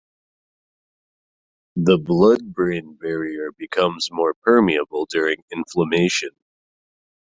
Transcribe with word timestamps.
The 1.75 1.99
blood-brain 1.99 2.95
barrier 2.95 3.51
becomes 3.51 4.11
more 4.11 4.33
permeable 4.33 5.05
during 5.07 5.43
inflammation. 5.51 6.31